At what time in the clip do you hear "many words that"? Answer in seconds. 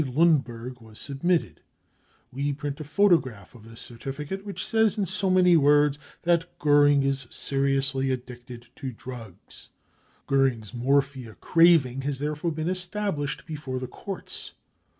5.29-6.57